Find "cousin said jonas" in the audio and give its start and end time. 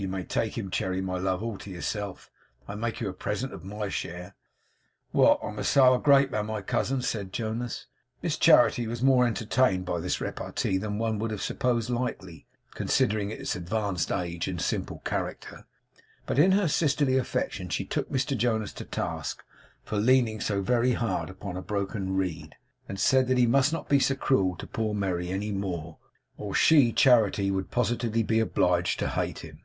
6.62-7.86